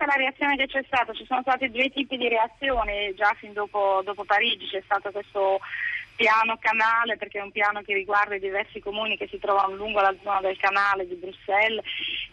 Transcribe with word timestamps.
stata 0.00 0.06
la 0.06 0.14
reazione 0.14 0.56
che 0.56 0.66
c'è 0.66 0.82
stata, 0.86 1.12
ci 1.12 1.26
sono 1.26 1.42
stati 1.42 1.70
due 1.70 1.90
tipi 1.90 2.16
di 2.16 2.28
reazioni, 2.28 3.14
già 3.14 3.34
fin 3.38 3.52
dopo, 3.52 4.00
dopo 4.02 4.24
Parigi 4.24 4.66
c'è 4.66 4.80
stato 4.84 5.10
questo 5.10 5.60
piano 6.16 6.58
canale 6.58 7.16
perché 7.16 7.38
è 7.38 7.42
un 7.42 7.50
piano 7.50 7.80
che 7.82 7.94
riguarda 7.94 8.34
i 8.34 8.40
diversi 8.40 8.80
comuni 8.80 9.16
che 9.16 9.26
si 9.28 9.38
trovano 9.38 9.74
lungo 9.74 10.00
la 10.00 10.14
zona 10.22 10.40
del 10.40 10.58
canale 10.58 11.06
di 11.06 11.14
Bruxelles 11.14 11.82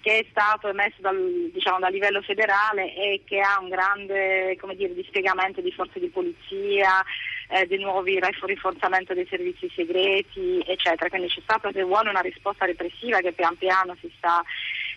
che 0.00 0.20
è 0.20 0.26
stato 0.30 0.68
emesso 0.68 1.00
dal, 1.00 1.50
diciamo, 1.52 1.78
dal 1.78 1.92
livello 1.92 2.22
federale 2.22 2.94
e 2.94 3.22
che 3.24 3.40
ha 3.40 3.58
un 3.60 3.68
grande 3.68 4.58
dire, 4.74 4.94
dispiegamento 4.94 5.60
di 5.60 5.70
forze 5.70 6.00
di 6.00 6.08
polizia, 6.08 7.04
eh, 7.48 7.66
di 7.66 7.78
nuovi 7.78 8.18
rinforzamento 8.20 9.12
dei 9.12 9.26
servizi 9.26 9.70
segreti, 9.74 10.62
eccetera. 10.66 11.08
Quindi 11.08 11.28
c'è 11.28 11.40
stata 11.42 11.70
se 11.72 11.82
vuole 11.82 12.08
una 12.10 12.20
risposta 12.20 12.64
repressiva 12.64 13.20
che 13.20 13.32
pian 13.32 13.56
piano 13.56 13.96
si 14.00 14.10
sta 14.16 14.42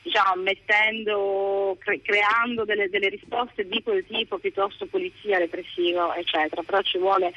diciamo, 0.04 0.42
mettendo, 0.42 1.78
cre- 1.80 2.02
creando 2.02 2.66
delle, 2.66 2.90
delle, 2.90 3.10
risposte 3.10 3.68
di 3.68 3.82
quel 3.84 4.06
tipo, 4.06 4.38
piuttosto 4.38 4.86
polizia, 4.86 5.38
repressivo, 5.38 6.14
eccetera. 6.14 6.62
Però 6.64 6.82
ci 6.82 6.98
vuole 6.98 7.34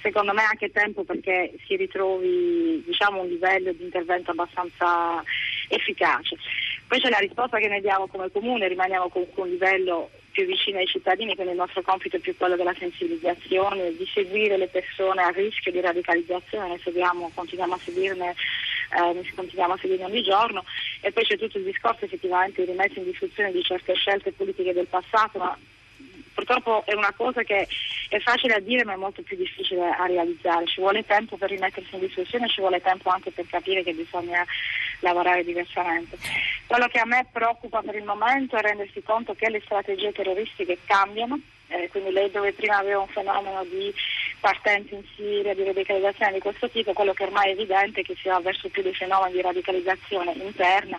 secondo 0.00 0.32
me 0.32 0.42
anche 0.42 0.70
tempo 0.70 1.04
perché 1.04 1.54
si 1.66 1.76
ritrovi 1.76 2.82
diciamo, 2.86 3.22
un 3.22 3.28
livello 3.28 3.72
di 3.72 3.84
intervento 3.84 4.30
abbastanza 4.30 5.22
efficace. 5.68 6.36
Poi 6.86 7.00
c'è 7.00 7.10
la 7.10 7.18
risposta 7.18 7.58
che 7.58 7.68
noi 7.68 7.80
diamo 7.80 8.06
come 8.06 8.30
comune, 8.30 8.68
rimaniamo 8.68 9.08
con 9.08 9.26
un 9.34 9.48
livello 9.48 10.10
più 10.30 10.46
vicino 10.46 10.78
ai 10.78 10.86
cittadini, 10.86 11.34
quindi 11.34 11.52
il 11.52 11.58
nostro 11.58 11.82
compito 11.82 12.16
è 12.16 12.20
più 12.20 12.36
quello 12.36 12.56
della 12.56 12.74
sensibilizzazione, 12.78 13.96
di 13.96 14.08
seguire 14.14 14.56
le 14.56 14.68
persone 14.68 15.20
a 15.20 15.30
rischio 15.30 15.72
di 15.72 15.80
radicalizzazione, 15.80 16.78
seguiamo, 16.82 17.32
continuiamo 17.34 17.74
a 17.74 17.78
seguirne 17.78 18.34
eh, 18.90 19.32
continuiamo 19.34 19.74
a 19.74 19.78
seguire 19.78 20.04
ogni 20.04 20.22
giorno 20.22 20.64
e 21.00 21.12
poi 21.12 21.24
c'è 21.24 21.38
tutto 21.38 21.58
il 21.58 21.64
discorso 21.64 22.04
effettivamente 22.04 22.64
di 22.64 22.70
rimesso 22.70 22.98
in 22.98 23.04
discussione 23.04 23.52
di 23.52 23.62
certe 23.62 23.94
scelte 23.94 24.32
politiche 24.32 24.72
del 24.72 24.86
passato, 24.86 25.38
ma 25.38 25.56
purtroppo 26.34 26.84
è 26.86 26.94
una 26.94 27.12
cosa 27.16 27.42
che 27.42 27.66
è 28.08 28.18
facile 28.20 28.54
a 28.54 28.60
dire 28.60 28.84
ma 28.84 28.92
è 28.92 28.96
molto 28.96 29.22
più 29.22 29.36
difficile 29.36 29.90
a 29.90 30.06
realizzare, 30.06 30.66
ci 30.66 30.80
vuole 30.80 31.04
tempo 31.04 31.36
per 31.36 31.50
rimettersi 31.50 31.94
in 31.94 32.00
discussione, 32.00 32.48
ci 32.48 32.60
vuole 32.60 32.80
tempo 32.80 33.10
anche 33.10 33.30
per 33.30 33.46
capire 33.46 33.82
che 33.82 33.92
bisogna 33.92 34.44
lavorare 35.00 35.44
diversamente. 35.44 36.16
Quello 36.66 36.86
che 36.88 36.98
a 36.98 37.06
me 37.06 37.26
preoccupa 37.30 37.82
per 37.82 37.96
il 37.96 38.04
momento 38.04 38.56
è 38.56 38.60
rendersi 38.60 39.02
conto 39.02 39.34
che 39.34 39.50
le 39.50 39.60
strategie 39.64 40.12
terroristiche 40.12 40.78
cambiano, 40.84 41.38
eh, 41.68 41.88
quindi 41.90 42.12
lei 42.12 42.30
dove 42.30 42.52
prima 42.52 42.78
aveva 42.78 43.00
un 43.00 43.08
fenomeno 43.08 43.64
di 43.64 43.92
partenza 44.40 44.94
in 44.94 45.02
Siria, 45.14 45.54
di 45.54 45.64
radicalizzazione 45.64 46.32
di 46.32 46.38
questo 46.40 46.68
tipo, 46.70 46.92
quello 46.92 47.12
che 47.12 47.24
ormai 47.24 47.50
è 47.50 47.52
evidente 47.52 48.00
è 48.00 48.04
che 48.04 48.16
si 48.20 48.28
va 48.28 48.40
verso 48.40 48.68
più 48.68 48.82
dei 48.82 48.94
fenomeni 48.94 49.32
di 49.32 49.42
radicalizzazione 49.42 50.32
interna, 50.32 50.98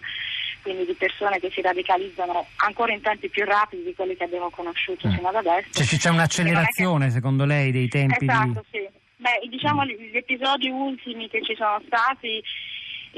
quindi 0.62 0.86
di 0.86 0.94
persone 0.94 1.40
che 1.40 1.50
si 1.52 1.62
radicalizzano 1.62 2.46
ancora 2.58 2.94
in 2.94 3.02
tempi 3.02 3.30
più 3.30 3.46
rapidi 3.46 3.84
di 3.84 3.96
quelli 3.96 4.16
che 4.16 4.24
abbiamo 4.24 4.50
conosciuto 4.50 5.08
mm. 5.08 5.12
fino 5.12 5.28
ad 5.30 5.36
adesso. 5.36 5.84
Cioè 5.84 5.98
c'è 5.98 6.10
un'accelerazione 6.10 7.06
che... 7.06 7.12
secondo 7.12 7.46
lei 7.46 7.72
dei 7.72 7.88
tempi? 7.88 8.26
Esatto, 8.26 8.66
di... 8.70 8.78
sì. 8.78 8.98
Beh, 9.18 9.48
diciamo 9.50 9.84
gli 9.84 10.16
episodi 10.16 10.70
ultimi 10.70 11.28
che 11.28 11.44
ci 11.44 11.54
sono 11.56 11.82
stati 11.86 12.42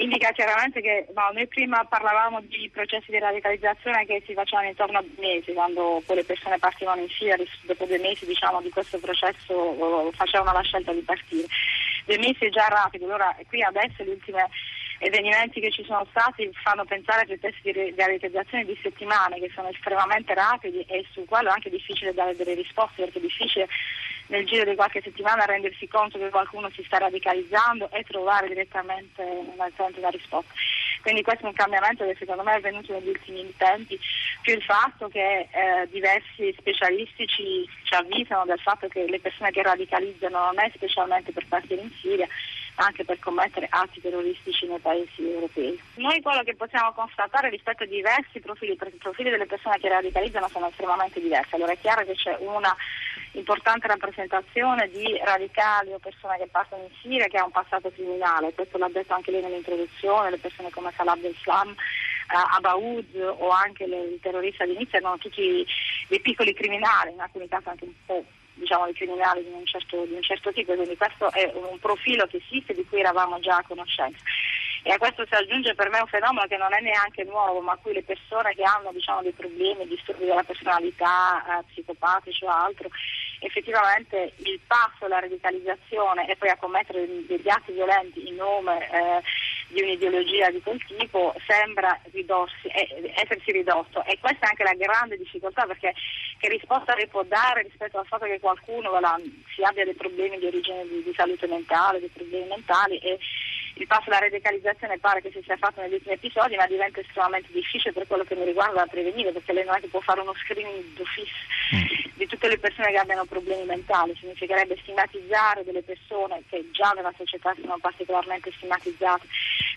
indica 0.01 0.31
chiaramente 0.31 0.81
che 0.81 1.07
no, 1.13 1.29
noi 1.33 1.47
prima 1.47 1.85
parlavamo 1.85 2.41
di 2.41 2.69
processi 2.73 3.11
di 3.11 3.19
radicalizzazione 3.19 4.05
che 4.05 4.21
si 4.25 4.33
facevano 4.33 4.67
intorno 4.67 4.97
a 4.97 5.01
due 5.01 5.13
mesi, 5.19 5.53
quando 5.53 6.01
poi 6.05 6.17
le 6.17 6.23
persone 6.25 6.57
partivano 6.57 7.01
in 7.01 7.09
Siria, 7.09 7.37
dopo 7.63 7.85
due 7.85 7.99
mesi 7.99 8.25
diciamo, 8.25 8.61
di 8.61 8.69
questo 8.69 8.97
processo 8.99 10.11
facevano 10.13 10.53
la 10.53 10.61
scelta 10.61 10.91
di 10.91 11.01
partire. 11.01 11.47
Due 12.05 12.17
mesi 12.17 12.45
è 12.45 12.49
già 12.49 12.67
rapido, 12.67 13.05
allora 13.05 13.35
qui 13.47 13.61
adesso 13.61 14.03
le 14.03 14.11
ultime 14.11 14.49
avvenimenti 15.07 15.59
che 15.59 15.71
ci 15.71 15.83
sono 15.83 16.05
stati 16.11 16.49
fanno 16.61 16.85
pensare 16.85 17.21
a 17.21 17.25
processi 17.25 17.59
di 17.63 17.93
realizzazione 17.95 18.65
di 18.65 18.77
settimane 18.81 19.39
che 19.39 19.49
sono 19.53 19.69
estremamente 19.69 20.33
rapidi 20.33 20.81
e 20.81 21.05
su 21.11 21.25
quello 21.25 21.49
è 21.49 21.53
anche 21.53 21.69
difficile 21.69 22.13
dare 22.13 22.35
delle 22.35 22.53
risposte 22.53 23.03
perché 23.03 23.17
è 23.17 23.21
difficile 23.21 23.67
nel 24.31 24.45
giro 24.45 24.63
di 24.63 24.75
qualche 24.75 25.01
settimana 25.01 25.45
rendersi 25.45 25.87
conto 25.87 26.17
che 26.17 26.29
qualcuno 26.29 26.69
si 26.71 26.83
sta 26.83 26.97
radicalizzando 26.97 27.89
e 27.91 28.03
trovare 28.03 28.47
direttamente 28.47 29.23
nel 29.23 29.73
centro 29.75 29.99
una 29.99 30.09
risposta. 30.09 30.53
Quindi 31.01 31.21
questo 31.21 31.45
è 31.45 31.47
un 31.47 31.53
cambiamento 31.53 32.05
che 32.05 32.15
secondo 32.17 32.43
me 32.43 32.53
è 32.53 32.57
avvenuto 32.57 32.93
negli 32.93 33.09
ultimi 33.09 33.53
tempi, 33.57 33.99
più 34.41 34.53
il 34.53 34.63
fatto 34.63 35.09
che 35.09 35.47
eh, 35.51 35.87
diversi 35.89 36.55
specialisti 36.57 37.27
ci, 37.27 37.67
ci 37.83 37.93
avvisano 37.93 38.45
del 38.45 38.59
fatto 38.59 38.87
che 38.87 39.05
le 39.07 39.19
persone 39.19 39.51
che 39.51 39.63
radicalizzano 39.63 40.45
non 40.45 40.59
è 40.59 40.71
specialmente 40.73 41.31
per 41.31 41.45
partire 41.47 41.81
in 41.81 41.91
Siria, 41.99 42.27
anche 42.75 43.03
per 43.03 43.19
commettere 43.19 43.67
atti 43.69 43.99
terroristici 43.99 44.65
nei 44.67 44.79
paesi 44.79 45.29
europei. 45.29 45.79
Noi 45.95 46.21
quello 46.21 46.43
che 46.43 46.55
possiamo 46.55 46.93
constatare 46.93 47.49
rispetto 47.49 47.83
a 47.83 47.87
diversi 47.87 48.39
profili, 48.39 48.75
perché 48.75 48.95
i 48.95 48.99
profili 48.99 49.29
delle 49.29 49.45
persone 49.45 49.77
che 49.77 49.89
radicalizzano 49.89 50.47
sono 50.49 50.67
estremamente 50.67 51.19
diversi, 51.19 51.55
allora 51.55 51.73
è 51.73 51.79
chiaro 51.79 52.05
che 52.05 52.15
c'è 52.15 52.35
una 52.39 52.75
importante 53.33 53.87
rappresentazione 53.87 54.89
di 54.89 55.19
radicali 55.23 55.93
o 55.93 55.99
persone 55.99 56.37
che 56.37 56.47
passano 56.47 56.83
in 56.83 56.89
Siria 57.01 57.27
che 57.27 57.37
ha 57.37 57.45
un 57.45 57.51
passato 57.51 57.91
criminale, 57.91 58.53
questo 58.53 58.77
l'ha 58.77 58.89
detto 58.89 59.13
anche 59.13 59.31
lei 59.31 59.41
nell'introduzione, 59.41 60.29
le 60.29 60.37
persone 60.37 60.69
come 60.69 60.91
Salah 60.95 61.13
Abdel-Islam, 61.13 61.69
eh, 61.69 62.55
Abaoud 62.57 63.35
o 63.37 63.49
anche 63.49 63.87
le, 63.87 64.01
il 64.03 64.19
terrorista 64.21 64.63
Nizza 64.65 64.97
erano 64.97 65.17
tutti 65.17 65.65
dei 66.07 66.19
piccoli 66.19 66.53
criminali, 66.53 67.11
in 67.11 67.19
alcuni 67.19 67.47
casi 67.47 67.69
anche 67.69 67.85
un 67.85 67.93
po' 68.05 68.23
diciamo, 68.53 68.85
di 68.85 68.93
criminali 68.93 69.43
di 69.43 69.51
un, 69.51 69.65
certo, 69.65 70.05
di 70.05 70.13
un 70.13 70.21
certo 70.21 70.51
tipo, 70.51 70.73
quindi 70.73 70.95
questo 70.95 71.31
è 71.31 71.51
un 71.53 71.79
profilo 71.79 72.25
che 72.27 72.37
esiste 72.37 72.73
di 72.73 72.85
cui 72.87 72.99
eravamo 72.99 73.39
già 73.39 73.57
a 73.57 73.63
conoscenza. 73.67 74.19
E 74.83 74.91
a 74.91 74.97
questo 74.97 75.25
si 75.27 75.33
aggiunge 75.35 75.75
per 75.75 75.89
me 75.89 75.99
un 75.99 76.07
fenomeno 76.07 76.47
che 76.47 76.57
non 76.57 76.73
è 76.73 76.81
neanche 76.81 77.23
nuovo, 77.23 77.61
ma 77.61 77.73
a 77.73 77.77
cui 77.77 77.93
le 77.93 78.01
persone 78.01 78.55
che 78.55 78.63
hanno 78.63 78.91
diciamo, 78.91 79.21
dei 79.21 79.31
problemi, 79.31 79.87
disturbi 79.87 80.25
della 80.25 80.43
personalità, 80.43 81.59
eh, 81.59 81.63
psicopatici 81.69 82.45
o 82.45 82.49
altro, 82.49 82.89
effettivamente 83.39 84.33
il 84.37 84.59
passo 84.65 85.05
alla 85.05 85.19
radicalizzazione 85.19 86.27
e 86.27 86.35
poi 86.35 86.49
a 86.49 86.57
commettere 86.57 87.05
degli 87.27 87.49
atti 87.49 87.73
violenti 87.73 88.27
in 88.27 88.35
nome 88.35 88.89
eh, 88.89 89.21
di 89.67 89.81
un'ideologia 89.81 90.49
di 90.49 90.61
quel 90.61 90.83
tipo 90.85 91.33
sembra 91.45 91.99
ridorsi, 92.11 92.67
eh, 92.67 93.13
essersi 93.15 93.51
ridotto. 93.51 94.03
E 94.05 94.17
questa 94.19 94.45
è 94.45 94.49
anche 94.49 94.63
la 94.63 94.73
grande 94.73 95.17
difficoltà 95.17 95.65
perché 95.65 95.93
che 96.37 96.49
risposta 96.49 96.95
lei 96.95 97.07
può 97.07 97.23
dare 97.23 97.61
rispetto 97.61 97.99
al 97.99 98.07
fatto 98.07 98.25
che 98.25 98.39
qualcuno 98.39 98.89
voilà, 98.89 99.15
si 99.53 99.61
abbia 99.61 99.85
dei 99.85 99.93
problemi 99.93 100.39
di 100.39 100.47
origine 100.47 100.87
di, 100.87 101.03
di 101.03 101.13
salute 101.15 101.45
mentale, 101.45 101.99
dei 101.99 102.09
problemi 102.09 102.47
mentali 102.47 102.97
e 102.97 103.19
il 103.81 103.87
passo 103.87 104.09
alla 104.09 104.19
radicalizzazione 104.19 104.99
pare 104.99 105.21
che 105.21 105.31
si 105.31 105.41
sia 105.43 105.57
fatto 105.57 105.81
negli 105.81 105.93
ultimi 105.93 106.13
episodi, 106.13 106.55
ma 106.55 106.67
diventa 106.67 106.99
estremamente 106.99 107.49
difficile 107.51 107.91
per 107.91 108.05
quello 108.05 108.23
che 108.23 108.35
mi 108.35 108.45
riguarda 108.45 108.81
da 108.81 108.85
prevenire, 108.85 109.31
perché 109.31 109.53
lei 109.53 109.65
non 109.65 109.75
è 109.75 109.79
che 109.79 109.87
può 109.87 109.99
fare 110.01 110.21
uno 110.21 110.33
screening 110.35 110.93
d'ufficio 110.93 111.33
mm. 111.75 112.13
di 112.13 112.27
tutte 112.27 112.47
le 112.47 112.59
persone 112.59 112.91
che 112.91 112.97
abbiano 112.97 113.25
problemi 113.25 113.65
mentali, 113.65 114.15
significherebbe 114.15 114.77
stigmatizzare 114.81 115.63
delle 115.63 115.81
persone 115.81 116.43
che 116.47 116.69
già 116.71 116.91
nella 116.91 117.13
società 117.17 117.55
sono 117.59 117.77
particolarmente 117.81 118.51
stigmatizzate. 118.51 119.25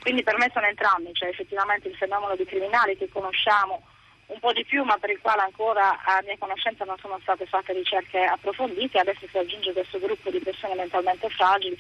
Quindi 0.01 0.23
per 0.23 0.37
me 0.37 0.51
sono 0.53 0.67
entrambi, 0.67 1.15
cioè 1.15 1.31
effettivamente 1.31 1.89
il 1.89 1.97
fenomeno 1.97 2.37
dei 2.37 2.47
criminali 2.47 2.99
che 2.99 3.09
conosciamo 3.09 3.83
un 4.27 4.39
po' 4.39 4.53
di 4.53 4.65
più, 4.65 4.85
ma 4.85 4.97
per 4.97 5.11
il 5.11 5.21
quale 5.21 5.43
ancora 5.43 6.01
a 6.05 6.23
mia 6.25 6.37
conoscenza 6.39 6.85
non 6.85 6.97
sono 6.99 7.19
state 7.23 7.47
fatte 7.47 7.73
ricerche 7.73 8.23
approfondite. 8.25 8.99
Adesso 8.99 9.27
si 9.31 9.39
aggiunge 9.39 9.73
questo 9.73 9.99
gruppo 9.99 10.31
di 10.31 10.39
persone 10.39 10.75
mentalmente 10.75 11.29
fragili, 11.29 11.77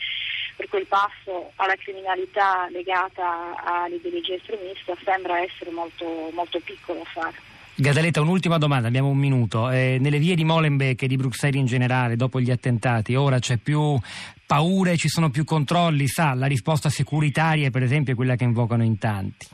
per 0.57 0.69
il 0.81 0.87
passo 0.87 1.53
alla 1.57 1.75
criminalità 1.77 2.69
legata 2.71 3.55
all'ideologia 3.65 4.35
estremista 4.35 4.95
sembra 5.05 5.41
essere 5.41 5.71
molto, 5.71 6.31
molto 6.33 6.61
piccolo 6.61 7.01
a 7.01 7.05
fare. 7.05 7.37
Gadaletta, 7.77 8.21
un'ultima 8.21 8.57
domanda, 8.57 8.87
abbiamo 8.87 9.09
un 9.09 9.19
minuto. 9.19 9.69
Eh, 9.69 9.99
nelle 9.99 10.19
vie 10.19 10.37
di 10.37 10.45
Molenbeek 10.45 11.03
e 11.03 11.07
di 11.09 11.17
Bruxelles 11.17 11.61
in 11.61 11.67
generale, 11.67 12.15
dopo 12.15 12.41
gli 12.41 12.53
attentati, 12.53 13.17
ora 13.17 13.41
c'è 13.41 13.57
più 13.57 13.99
paura 14.47 14.93
e 14.93 14.97
ci 14.97 15.09
sono 15.09 15.31
più 15.31 15.45
controlli? 15.45 16.07
Sa, 16.07 16.35
la 16.35 16.47
risposta 16.47 16.89
securitaria, 16.89 17.71
per 17.71 17.83
esempio, 17.83 18.13
è 18.13 18.17
quella 18.17 18.37
che 18.37 18.45
invocano 18.45 18.85
in 18.85 18.97
tanti. 18.97 19.49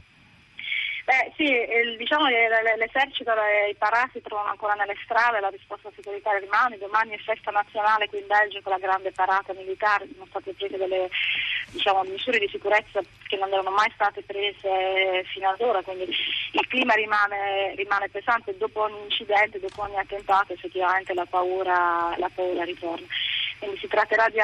Beh, 1.20 1.32
sì, 1.36 1.97
diciamo 1.98 2.28
che 2.28 2.48
l'esercito 2.78 3.31
e 3.32 3.69
i 3.70 3.75
parati 3.75 4.12
si 4.14 4.22
trovano 4.22 4.48
ancora 4.48 4.72
nelle 4.72 4.97
strade, 5.04 5.38
la 5.40 5.50
risposta 5.50 5.90
securitaria 5.94 6.38
rimane, 6.38 6.78
domani 6.78 7.12
è 7.12 7.19
festa 7.19 7.50
nazionale 7.50 8.08
qui 8.08 8.20
in 8.20 8.26
Belgio 8.26 8.62
con 8.62 8.72
la 8.72 8.78
grande 8.78 9.12
parata 9.12 9.52
militare, 9.52 10.08
sono 10.11 10.25
state 10.31 10.55
prese 10.55 10.78
delle 10.78 11.11
diciamo, 11.72 12.05
misure 12.05 12.38
di 12.38 12.49
sicurezza 12.49 13.00
che 13.28 13.37
non 13.37 13.52
erano 13.52 13.70
mai 13.70 13.90
state 13.93 14.22
prese 14.22 15.22
fino 15.25 15.50
ad 15.50 15.61
ora, 15.61 15.82
quindi 15.82 16.05
il 16.05 16.67
clima 16.69 16.94
rimane, 16.94 17.75
rimane 17.75 18.08
pesante, 18.08 18.56
dopo 18.56 18.84
ogni 18.84 19.02
incidente, 19.02 19.61
dopo 19.61 19.82
ogni 19.82 19.99
attentato 19.99 20.55
effettivamente 20.55 21.12
la 21.12 21.26
paura, 21.28 22.14
la 22.17 22.31
paura 22.34 22.64
ritorna. 22.64 23.06
Quindi 23.58 23.76
si 23.76 23.88
tratterà 23.88 24.26
di 24.31 24.40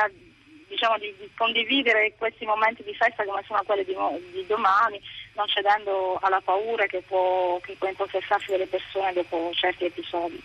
diciamo, 0.68 0.98
di, 0.98 1.14
di, 1.18 1.30
condividere 1.36 2.14
questi 2.16 2.44
momenti 2.44 2.82
di 2.82 2.94
festa 2.94 3.24
come 3.24 3.42
sono 3.46 3.62
quelli 3.64 3.84
di, 3.84 3.94
di 4.32 4.46
domani, 4.46 5.00
non 5.34 5.46
cedendo 5.46 6.18
alla 6.20 6.40
paura 6.40 6.86
che 6.86 7.02
può, 7.02 7.58
che 7.60 7.74
può 7.78 7.88
impossessarsi 7.88 8.50
delle 8.50 8.66
persone 8.66 9.12
dopo 9.12 9.50
certi 9.54 9.84
episodi. 9.84 10.40